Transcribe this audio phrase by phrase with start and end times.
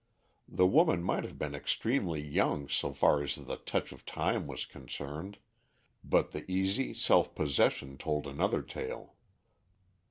[0.47, 4.65] The woman might have been extremely young so far as the touch of time was
[4.65, 5.37] concerned,
[6.03, 9.13] but the easy self possession told another tale.